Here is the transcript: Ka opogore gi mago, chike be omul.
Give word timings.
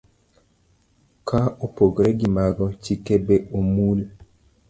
Ka 1.27 1.41
opogore 1.65 2.09
gi 2.19 2.29
mago, 2.35 2.65
chike 2.83 3.15
be 3.25 3.35
omul. 3.57 3.99